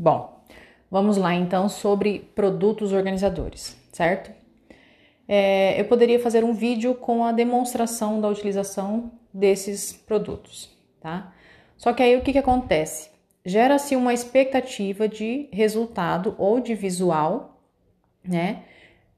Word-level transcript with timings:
Bom, 0.00 0.44
vamos 0.88 1.16
lá 1.16 1.34
então 1.34 1.68
sobre 1.68 2.20
produtos 2.32 2.92
organizadores, 2.92 3.76
certo? 3.92 4.30
É, 5.26 5.78
eu 5.80 5.86
poderia 5.86 6.20
fazer 6.20 6.44
um 6.44 6.54
vídeo 6.54 6.94
com 6.94 7.24
a 7.24 7.32
demonstração 7.32 8.20
da 8.20 8.28
utilização 8.28 9.10
desses 9.34 9.92
produtos, 9.92 10.70
tá? 11.00 11.34
Só 11.76 11.92
que 11.92 12.00
aí 12.00 12.16
o 12.16 12.22
que, 12.22 12.30
que 12.30 12.38
acontece? 12.38 13.10
Gera-se 13.44 13.96
uma 13.96 14.14
expectativa 14.14 15.08
de 15.08 15.48
resultado 15.52 16.36
ou 16.38 16.60
de 16.60 16.76
visual, 16.76 17.60
né, 18.22 18.62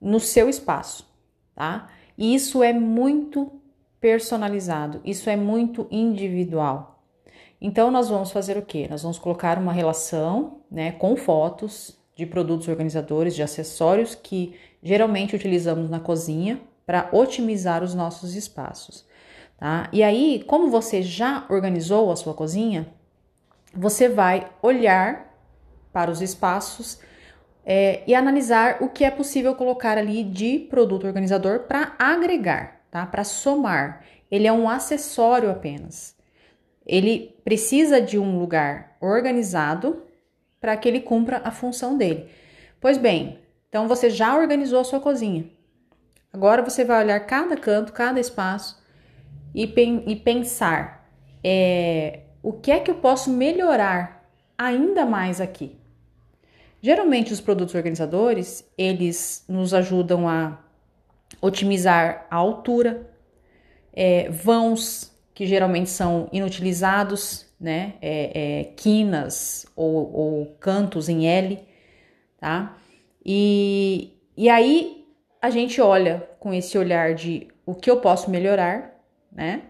no 0.00 0.18
seu 0.18 0.48
espaço, 0.48 1.06
tá? 1.54 1.90
E 2.16 2.34
isso 2.34 2.62
é 2.62 2.72
muito 2.72 3.52
personalizado, 4.00 5.02
isso 5.04 5.28
é 5.28 5.36
muito 5.36 5.86
individual. 5.90 6.99
Então, 7.61 7.90
nós 7.90 8.08
vamos 8.08 8.32
fazer 8.32 8.56
o 8.56 8.62
quê? 8.62 8.86
Nós 8.88 9.02
vamos 9.02 9.18
colocar 9.18 9.58
uma 9.58 9.72
relação 9.72 10.62
né, 10.70 10.92
com 10.92 11.14
fotos 11.14 11.98
de 12.16 12.24
produtos 12.24 12.69
organizadores, 12.69 13.34
de 13.34 13.42
acessórios 13.42 14.14
que 14.14 14.55
geralmente 14.83 15.36
utilizamos 15.36 15.91
na 15.91 16.00
cozinha 16.00 16.60
para 16.86 17.09
otimizar 17.12 17.83
os 17.83 17.95
nossos 17.95 18.34
espaços. 18.34 19.05
Tá? 19.59 19.91
E 19.92 20.02
aí, 20.02 20.42
como 20.46 20.70
você 20.70 21.02
já 21.02 21.45
organizou 21.50 22.10
a 22.10 22.16
sua 22.16 22.33
cozinha, 22.33 22.88
você 23.74 24.08
vai 24.08 24.50
olhar 24.62 25.30
para 25.92 26.11
os 26.11 26.22
espaços 26.22 26.98
é, 27.64 28.02
e 28.06 28.14
analisar 28.14 28.78
o 28.80 28.88
que 28.88 29.05
é 29.05 29.11
possível 29.11 29.55
colocar 29.55 29.98
ali 29.98 30.24
de 30.24 30.58
produto 30.70 31.06
organizador 31.06 31.61
para 31.61 31.95
agregar, 31.98 32.80
tá? 32.91 33.05
Para 33.05 33.22
somar. 33.22 34.02
Ele 34.30 34.47
é 34.47 34.52
um 34.52 34.69
acessório 34.69 35.50
apenas 35.50 36.20
ele 36.90 37.36
precisa 37.44 38.00
de 38.00 38.18
um 38.18 38.36
lugar 38.36 38.96
organizado 39.00 40.02
para 40.60 40.76
que 40.76 40.88
ele 40.88 41.00
cumpra 41.00 41.40
a 41.44 41.52
função 41.52 41.96
dele. 41.96 42.28
Pois 42.80 42.98
bem, 42.98 43.38
então 43.69 43.86
você 43.86 44.10
já 44.10 44.36
organizou 44.36 44.80
a 44.80 44.84
sua 44.84 44.98
cozinha. 44.98 45.48
Agora 46.32 46.62
você 46.62 46.84
vai 46.84 47.05
olhar 47.05 47.20
cada 47.20 47.56
canto, 47.56 47.92
cada 47.92 48.19
espaço 48.19 48.82
e, 49.55 49.69
pen 49.69 50.02
e 50.05 50.16
pensar 50.16 51.08
é, 51.44 52.22
o 52.42 52.52
que 52.52 52.72
é 52.72 52.80
que 52.80 52.91
eu 52.91 52.97
posso 52.97 53.30
melhorar 53.30 54.28
ainda 54.58 55.06
mais 55.06 55.41
aqui. 55.41 55.78
Geralmente 56.82 57.32
os 57.32 57.41
produtos 57.41 57.77
organizadores 57.77 58.69
eles 58.77 59.44
nos 59.48 59.72
ajudam 59.72 60.28
a 60.28 60.58
otimizar 61.41 62.27
a 62.28 62.34
altura, 62.34 63.08
é, 63.92 64.28
vãos 64.28 65.09
que 65.41 65.46
geralmente 65.46 65.88
são 65.88 66.28
inutilizados, 66.30 67.46
né? 67.58 67.94
É, 68.02 68.60
é, 68.60 68.64
quinas 68.77 69.64
ou, 69.74 70.12
ou, 70.12 70.47
cantos 70.60 71.08
em 71.08 71.27
L, 71.27 71.58
tá? 72.38 72.77
E, 73.24 74.19
e 74.36 74.50
aí 74.50 75.02
a 75.41 75.48
gente 75.48 75.80
olha 75.80 76.28
com 76.38 76.52
esse 76.52 76.77
olhar 76.77 77.14
de 77.14 77.48
o 77.64 77.74
que 77.74 77.91
eu 77.91 78.02
posso 78.02 78.30
melhorar, 78.30 79.02
né? 79.32 79.62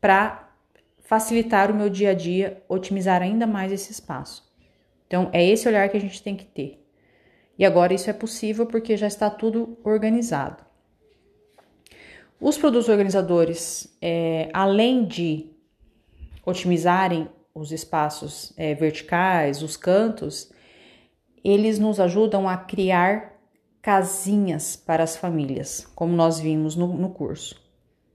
Para 0.00 0.52
facilitar 0.98 1.70
o 1.70 1.74
meu 1.76 1.88
dia 1.88 2.10
a 2.10 2.14
dia, 2.14 2.60
otimizar 2.68 3.22
ainda 3.22 3.46
mais 3.46 3.70
esse 3.70 3.92
espaço. 3.92 4.52
Então, 5.06 5.30
é 5.32 5.48
esse 5.48 5.68
olhar 5.68 5.88
que 5.88 5.96
a 5.96 6.00
gente 6.00 6.20
tem 6.20 6.34
que 6.34 6.44
ter. 6.44 6.84
E 7.56 7.64
agora 7.64 7.94
isso 7.94 8.10
é 8.10 8.12
possível 8.12 8.66
porque 8.66 8.96
já 8.96 9.06
está 9.06 9.30
tudo 9.30 9.78
organizado. 9.84 10.67
Os 12.40 12.56
produtos 12.56 12.88
organizadores, 12.88 13.92
é, 14.00 14.48
além 14.52 15.04
de 15.04 15.50
otimizarem 16.46 17.28
os 17.52 17.72
espaços 17.72 18.52
é, 18.56 18.74
verticais, 18.74 19.60
os 19.62 19.76
cantos, 19.76 20.52
eles 21.42 21.80
nos 21.80 21.98
ajudam 21.98 22.48
a 22.48 22.56
criar 22.56 23.36
casinhas 23.82 24.76
para 24.76 25.02
as 25.02 25.16
famílias, 25.16 25.84
como 25.94 26.14
nós 26.14 26.38
vimos 26.38 26.76
no, 26.76 26.86
no 26.88 27.10
curso. 27.10 27.60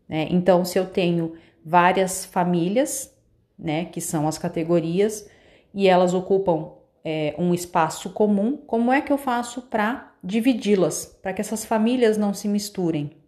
Né? 0.08 0.28
Então, 0.30 0.64
se 0.64 0.80
eu 0.80 0.86
tenho 0.86 1.34
várias 1.66 2.24
famílias, 2.24 3.14
né, 3.60 3.86
que 3.86 4.00
são 4.00 4.28
as 4.28 4.38
categorias, 4.38 5.30
e 5.74 5.88
elas 5.88 6.14
ocupam 6.14 6.72
é, 7.04 7.36
um 7.38 7.54
espaço 7.54 8.12
comum, 8.12 8.56
como 8.56 8.92
é 8.92 9.02
que 9.02 9.12
eu 9.12 9.18
faço 9.18 9.64
para 9.64 10.14
dividi-las, 10.24 11.06
para 11.22 11.34
que 11.34 11.42
essas 11.42 11.66
famílias 11.66 12.18
não 12.18 12.34
se 12.34 12.48
misturem? 12.48 13.23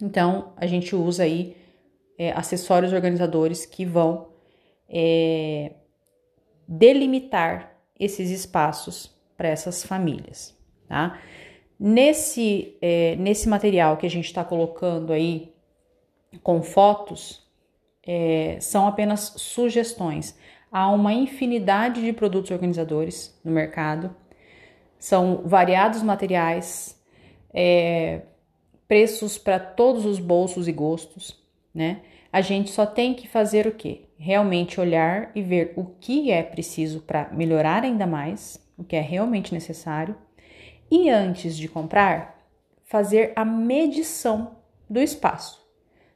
Então, 0.00 0.52
a 0.56 0.66
gente 0.66 0.94
usa 0.94 1.24
aí 1.24 1.56
é, 2.18 2.32
acessórios 2.32 2.92
organizadores 2.92 3.66
que 3.66 3.84
vão 3.84 4.28
é, 4.88 5.72
delimitar 6.66 7.76
esses 7.98 8.30
espaços 8.30 9.16
para 9.36 9.48
essas 9.48 9.84
famílias, 9.84 10.56
tá? 10.88 11.18
Nesse, 11.78 12.76
é, 12.80 13.14
nesse 13.16 13.48
material 13.48 13.96
que 13.96 14.06
a 14.06 14.10
gente 14.10 14.24
está 14.24 14.44
colocando 14.44 15.12
aí 15.12 15.54
com 16.42 16.60
fotos, 16.60 17.46
é, 18.04 18.58
são 18.60 18.88
apenas 18.88 19.34
sugestões. 19.36 20.36
Há 20.72 20.90
uma 20.90 21.12
infinidade 21.12 22.02
de 22.02 22.12
produtos 22.12 22.50
organizadores 22.50 23.38
no 23.44 23.52
mercado, 23.52 24.14
são 24.98 25.42
variados 25.44 26.02
materiais, 26.02 27.00
é, 27.54 28.22
preços 28.88 29.36
para 29.36 29.60
todos 29.60 30.06
os 30.06 30.18
bolsos 30.18 30.66
e 30.66 30.72
gostos, 30.72 31.38
né? 31.74 32.00
A 32.32 32.40
gente 32.40 32.70
só 32.70 32.84
tem 32.84 33.14
que 33.14 33.28
fazer 33.28 33.66
o 33.66 33.72
quê? 33.72 34.02
Realmente 34.18 34.80
olhar 34.80 35.30
e 35.34 35.42
ver 35.42 35.72
o 35.76 35.84
que 35.84 36.30
é 36.30 36.42
preciso 36.42 37.00
para 37.00 37.30
melhorar 37.32 37.84
ainda 37.84 38.06
mais, 38.06 38.60
o 38.76 38.82
que 38.82 38.96
é 38.96 39.00
realmente 39.00 39.54
necessário, 39.54 40.16
e 40.90 41.10
antes 41.10 41.56
de 41.56 41.68
comprar, 41.68 42.38
fazer 42.84 43.32
a 43.36 43.44
medição 43.44 44.56
do 44.88 45.00
espaço, 45.00 45.62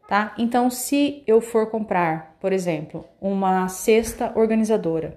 tá? 0.09 0.35
Então, 0.39 0.71
se 0.71 1.23
eu 1.27 1.41
for 1.41 1.71
comprar, 1.71 2.37
por 2.41 2.53
exemplo, 2.53 3.05
uma 3.21 3.69
cesta 3.69 4.33
organizadora, 4.35 5.17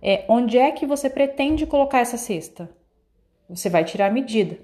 é, 0.00 0.24
onde 0.28 0.58
é 0.58 0.70
que 0.70 0.86
você 0.86 1.08
pretende 1.08 1.66
colocar 1.66 2.00
essa 2.00 2.16
cesta? 2.16 2.70
Você 3.48 3.68
vai 3.68 3.84
tirar 3.84 4.06
a 4.06 4.12
medida, 4.12 4.58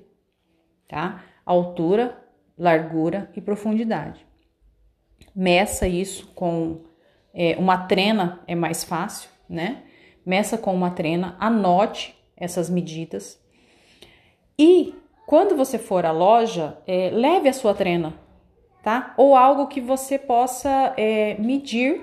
tá? 0.89 1.23
Altura, 1.53 2.17
largura 2.57 3.31
e 3.35 3.41
profundidade. 3.41 4.27
Meça 5.35 5.87
isso 5.89 6.29
com 6.35 6.83
é, 7.35 7.57
uma 7.59 7.87
trena, 7.87 8.41
é 8.47 8.55
mais 8.55 8.85
fácil, 8.85 9.31
né? 9.49 9.83
Meça 10.25 10.59
com 10.59 10.75
uma 10.75 10.91
trena, 10.91 11.37
anote 11.39 12.17
essas 12.37 12.69
medidas. 12.69 13.41
E 14.59 14.95
quando 15.27 15.57
você 15.57 15.79
for 15.79 16.05
à 16.05 16.13
loja, 16.13 16.79
é, 16.87 17.11
leve 17.11 17.49
a 17.49 17.53
sua 17.53 17.75
trena, 17.75 18.15
tá? 18.83 19.15
Ou 19.17 19.37
algo 19.37 19.69
que 19.69 19.81
você 19.81 20.19
possa 20.19 20.95
é, 20.97 21.35
medir 21.39 22.03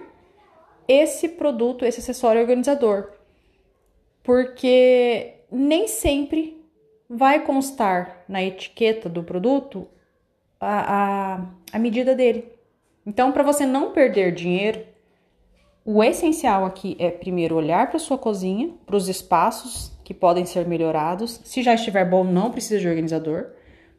esse 0.87 1.29
produto, 1.29 1.85
esse 1.85 1.99
acessório 1.99 2.41
organizador. 2.41 3.11
Porque 4.23 5.35
nem 5.51 5.87
sempre 5.87 6.56
vai 7.09 7.45
constar 7.45 8.23
na 8.27 8.43
etiqueta 8.43 9.07
do 9.07 9.23
produto 9.23 9.87
a, 10.59 11.35
a, 11.35 11.45
a 11.73 11.79
medida 11.79 12.15
dele. 12.15 12.51
Então, 13.05 13.31
para 13.31 13.43
você 13.43 13.65
não 13.65 13.91
perder 13.91 14.33
dinheiro, 14.33 14.85
o 15.85 16.03
essencial 16.03 16.65
aqui 16.65 16.97
é 16.99 17.09
primeiro 17.09 17.55
olhar 17.55 17.89
para 17.89 17.99
sua 17.99 18.17
cozinha, 18.17 18.73
para 18.85 18.97
os 18.97 19.07
espaços 19.07 19.97
que 20.03 20.13
podem 20.13 20.45
ser 20.45 20.67
melhorados. 20.67 21.39
Se 21.45 21.63
já 21.63 21.73
estiver 21.73 22.03
bom, 22.09 22.23
não 22.25 22.51
precisa 22.51 22.79
de 22.79 22.87
organizador, 22.87 23.51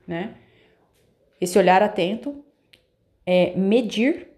né? 0.06 0.34
Esse 1.40 1.58
olhar 1.58 1.82
atento 1.82 2.44
é 3.25 3.56
medir 3.56 4.28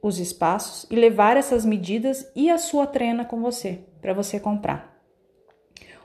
os 0.00 0.18
espaços 0.18 0.86
e 0.90 0.96
levar 0.96 1.36
essas 1.36 1.64
medidas 1.64 2.30
e 2.34 2.50
a 2.50 2.58
sua 2.58 2.86
trena 2.86 3.24
com 3.24 3.40
você 3.40 3.80
para 4.00 4.14
você 4.14 4.38
comprar. 4.38 4.93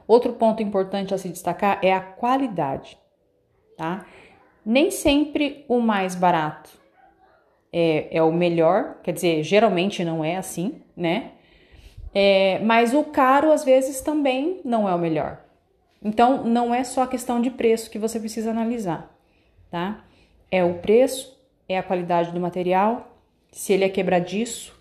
Outro 0.10 0.34
ponto 0.34 0.64
importante 0.64 1.14
a 1.14 1.20
se 1.20 1.30
destacar 1.30 1.80
é 1.84 1.94
a 1.94 2.02
qualidade, 2.02 2.98
tá? 3.78 4.08
Nem 4.66 4.90
sempre 4.90 5.64
o 5.68 5.80
mais 5.80 6.16
barato 6.16 6.72
é, 7.72 8.18
é 8.18 8.24
o 8.24 8.32
melhor, 8.32 8.98
quer 9.04 9.12
dizer, 9.14 9.44
geralmente 9.44 10.04
não 10.04 10.26
é 10.26 10.36
assim, 10.36 10.82
né? 10.98 11.34
É, 12.12 12.58
mas 12.64 12.92
o 12.92 13.04
caro 13.04 13.52
às 13.52 13.64
vezes 13.64 14.02
também 14.02 14.62
não 14.66 14.90
é 14.90 14.96
o 14.96 14.98
melhor. 14.98 15.46
Então, 16.04 16.44
não 16.44 16.74
é 16.74 16.84
só 16.84 17.04
a 17.04 17.08
questão 17.08 17.40
de 17.40 17.52
preço 17.52 17.92
que 17.92 18.00
você 18.00 18.20
precisa 18.20 18.50
analisar, 18.50 19.16
tá? 19.70 20.04
É 20.50 20.64
o 20.64 20.80
preço, 20.80 21.40
é 21.68 21.78
a 21.78 21.84
qualidade 21.84 22.32
do 22.32 22.40
material, 22.40 23.16
se 23.52 23.74
ele 23.74 23.84
é 23.84 23.90
quebradiço, 23.90 24.76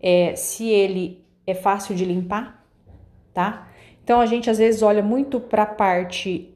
é, 0.00 0.34
se 0.34 0.66
ele 0.66 1.22
é 1.46 1.52
fácil 1.52 1.94
de 1.94 2.06
limpar, 2.06 2.66
tá? 3.34 3.68
Então 4.02 4.20
a 4.20 4.26
gente 4.26 4.50
às 4.50 4.58
vezes 4.58 4.82
olha 4.82 5.02
muito 5.02 5.38
para 5.38 5.62
a 5.62 5.66
parte 5.66 6.54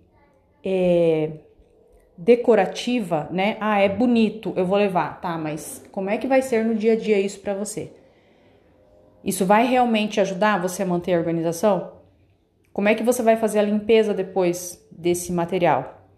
é, 0.65 1.31
decorativa, 2.17 3.29
né? 3.31 3.57
Ah, 3.61 3.79
é 3.79 3.89
bonito, 3.89 4.53
eu 4.57 4.67
vou 4.67 4.79
levar, 4.79 5.21
tá? 5.21 5.37
Mas 5.39 5.85
como 5.93 6.11
é 6.11 6.19
que 6.19 6.27
vai 6.27 6.43
ser 6.43 6.65
no 6.65 6.75
dia 6.75 6.95
a 6.95 6.97
dia 6.97 7.19
isso 7.19 7.41
para 7.41 7.55
você? 7.55 7.93
Isso 9.23 9.45
vai 9.45 9.67
realmente 9.67 10.21
ajudar 10.21 10.61
você 10.61 10.83
a 10.83 10.87
manter 10.87 11.15
a 11.15 11.19
organização? 11.19 11.93
Como 12.73 12.89
é 12.89 12.95
que 12.95 13.03
você 13.03 13.23
vai 13.23 13.37
fazer 13.37 13.59
a 13.59 13.63
limpeza 13.63 14.13
depois 14.13 14.87
desse 14.91 15.33
material? 15.33 16.09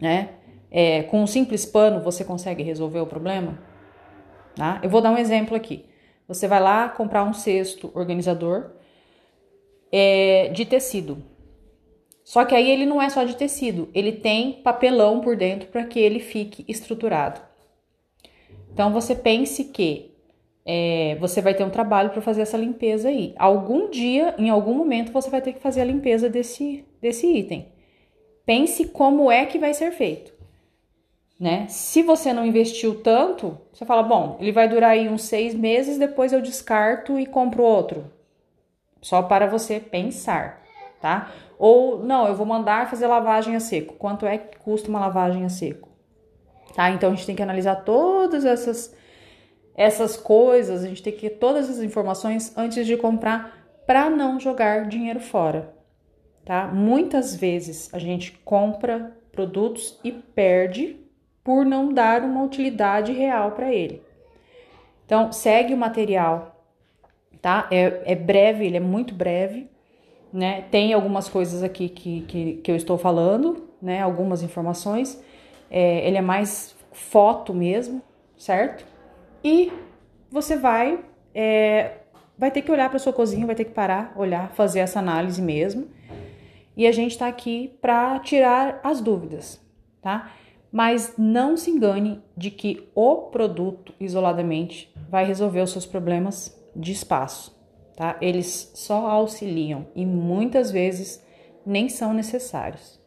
Né? 0.00 0.30
É, 0.70 1.04
com 1.04 1.22
um 1.22 1.26
simples 1.26 1.64
pano 1.64 2.00
você 2.00 2.24
consegue 2.24 2.62
resolver 2.62 3.00
o 3.00 3.06
problema? 3.06 3.58
Tá? 4.54 4.80
Eu 4.82 4.90
vou 4.90 5.00
dar 5.00 5.10
um 5.10 5.18
exemplo 5.18 5.56
aqui. 5.56 5.86
Você 6.28 6.46
vai 6.46 6.60
lá 6.60 6.88
comprar 6.88 7.24
um 7.24 7.32
cesto 7.32 7.90
organizador 7.94 8.70
é, 9.96 10.48
de 10.48 10.64
tecido. 10.64 11.22
Só 12.24 12.44
que 12.44 12.52
aí 12.52 12.68
ele 12.68 12.84
não 12.84 13.00
é 13.00 13.08
só 13.08 13.22
de 13.22 13.36
tecido, 13.36 13.88
ele 13.94 14.10
tem 14.10 14.54
papelão 14.54 15.20
por 15.20 15.36
dentro 15.36 15.68
para 15.68 15.84
que 15.84 16.00
ele 16.00 16.18
fique 16.18 16.64
estruturado. 16.66 17.40
Então 18.72 18.92
você 18.92 19.14
pense 19.14 19.62
que 19.66 20.10
é, 20.66 21.16
você 21.20 21.40
vai 21.40 21.54
ter 21.54 21.62
um 21.62 21.70
trabalho 21.70 22.10
para 22.10 22.20
fazer 22.20 22.42
essa 22.42 22.56
limpeza 22.56 23.08
aí. 23.08 23.34
Algum 23.38 23.88
dia, 23.88 24.34
em 24.36 24.50
algum 24.50 24.74
momento, 24.74 25.12
você 25.12 25.30
vai 25.30 25.40
ter 25.40 25.52
que 25.52 25.60
fazer 25.60 25.82
a 25.82 25.84
limpeza 25.84 26.28
desse, 26.28 26.84
desse 27.00 27.28
item. 27.28 27.68
Pense 28.44 28.86
como 28.86 29.30
é 29.30 29.46
que 29.46 29.60
vai 29.60 29.72
ser 29.74 29.92
feito. 29.92 30.32
Né? 31.38 31.66
Se 31.68 32.02
você 32.02 32.32
não 32.32 32.44
investiu 32.44 33.00
tanto, 33.00 33.56
você 33.72 33.84
fala, 33.84 34.02
bom, 34.02 34.38
ele 34.40 34.50
vai 34.50 34.68
durar 34.68 34.90
aí 34.90 35.08
uns 35.08 35.22
seis 35.22 35.54
meses, 35.54 35.98
depois 35.98 36.32
eu 36.32 36.42
descarto 36.42 37.16
e 37.16 37.26
compro 37.26 37.62
outro. 37.62 38.13
Só 39.04 39.20
para 39.20 39.46
você 39.46 39.78
pensar, 39.78 40.62
tá? 40.98 41.30
Ou 41.58 42.02
não, 42.02 42.26
eu 42.26 42.34
vou 42.34 42.46
mandar 42.46 42.88
fazer 42.88 43.06
lavagem 43.06 43.54
a 43.54 43.60
seco. 43.60 43.96
Quanto 43.96 44.24
é 44.24 44.38
que 44.38 44.58
custa 44.58 44.88
uma 44.88 44.98
lavagem 44.98 45.44
a 45.44 45.50
seco? 45.50 45.90
Tá? 46.74 46.88
Então 46.90 47.12
a 47.12 47.14
gente 47.14 47.26
tem 47.26 47.36
que 47.36 47.42
analisar 47.42 47.76
todas 47.84 48.46
essas 48.46 48.96
essas 49.76 50.16
coisas, 50.16 50.82
a 50.82 50.88
gente 50.88 51.02
tem 51.02 51.12
que 51.12 51.28
ter 51.28 51.36
todas 51.36 51.68
as 51.68 51.80
informações 51.80 52.56
antes 52.56 52.86
de 52.86 52.96
comprar 52.96 53.66
para 53.86 54.08
não 54.08 54.40
jogar 54.40 54.86
dinheiro 54.86 55.20
fora, 55.20 55.74
tá? 56.44 56.68
Muitas 56.68 57.36
vezes 57.36 57.92
a 57.92 57.98
gente 57.98 58.32
compra 58.44 59.18
produtos 59.32 60.00
e 60.02 60.12
perde 60.12 60.96
por 61.42 61.66
não 61.66 61.92
dar 61.92 62.22
uma 62.22 62.42
utilidade 62.42 63.12
real 63.12 63.50
para 63.50 63.70
ele. 63.70 64.00
Então, 65.04 65.32
segue 65.32 65.74
o 65.74 65.76
material, 65.76 66.53
tá? 67.44 67.68
É, 67.70 68.00
é, 68.06 68.14
breve, 68.14 68.64
ele 68.64 68.78
é 68.78 68.80
muito 68.80 69.14
breve, 69.14 69.68
né? 70.32 70.62
Tem 70.70 70.94
algumas 70.94 71.28
coisas 71.28 71.62
aqui 71.62 71.90
que, 71.90 72.22
que, 72.22 72.54
que 72.54 72.70
eu 72.70 72.74
estou 72.74 72.96
falando, 72.96 73.68
né? 73.82 74.00
Algumas 74.00 74.42
informações. 74.42 75.22
É, 75.70 76.08
ele 76.08 76.16
é 76.16 76.22
mais 76.22 76.74
foto 76.90 77.52
mesmo, 77.52 78.00
certo? 78.34 78.86
E 79.44 79.70
você 80.30 80.56
vai 80.56 81.04
é, 81.34 81.98
vai 82.38 82.50
ter 82.50 82.62
que 82.62 82.72
olhar 82.72 82.88
para 82.88 82.98
sua 82.98 83.12
cozinha, 83.12 83.44
vai 83.44 83.54
ter 83.54 83.66
que 83.66 83.72
parar, 83.72 84.14
olhar, 84.16 84.48
fazer 84.52 84.78
essa 84.78 84.98
análise 84.98 85.42
mesmo. 85.42 85.86
E 86.74 86.86
a 86.86 86.92
gente 86.92 87.10
está 87.10 87.28
aqui 87.28 87.76
para 87.82 88.20
tirar 88.20 88.80
as 88.82 89.02
dúvidas, 89.02 89.60
tá? 90.00 90.30
Mas 90.72 91.12
não 91.18 91.58
se 91.58 91.70
engane 91.70 92.22
de 92.34 92.50
que 92.50 92.88
o 92.94 93.16
produto 93.16 93.92
isoladamente 94.00 94.90
vai 95.10 95.26
resolver 95.26 95.60
os 95.60 95.72
seus 95.72 95.84
problemas 95.84 96.63
de 96.74 96.92
espaço, 96.92 97.56
tá? 97.96 98.16
Eles 98.20 98.72
só 98.74 99.06
auxiliam 99.08 99.86
e 99.94 100.04
muitas 100.04 100.70
vezes 100.70 101.22
nem 101.64 101.88
são 101.88 102.12
necessários. 102.12 103.00